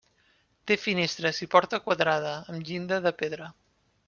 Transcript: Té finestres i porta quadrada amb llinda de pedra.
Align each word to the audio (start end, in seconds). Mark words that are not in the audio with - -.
Té 0.71 0.77
finestres 0.85 1.41
i 1.47 1.49
porta 1.57 1.81
quadrada 1.89 2.33
amb 2.41 2.67
llinda 2.71 3.01
de 3.09 3.15
pedra. 3.23 3.53